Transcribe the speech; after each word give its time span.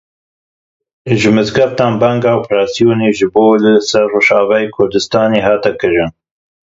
Ji 1.23 1.29
mizgeftan 1.39 1.99
banga 2.03 2.31
operasyonê 2.39 3.09
ji 3.19 3.27
bo 3.35 3.45
li 3.63 3.73
ser 3.89 4.05
Rojavayê 4.13 4.67
Kurdistanê 4.75 5.39
hat 5.47 5.63
kirin. 5.79 6.09